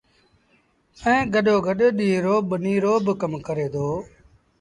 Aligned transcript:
ائيٚݩ 1.05 1.29
گڏو 1.33 1.55
گڏ 1.65 1.79
ڏيٚݩهݩ 1.97 2.23
رو 2.25 2.35
ٻنيٚ 2.49 2.81
رو 2.83 2.93
با 3.05 3.13
ڪم 3.21 3.33
ڪري 3.47 3.67
دو۔ 3.73 3.87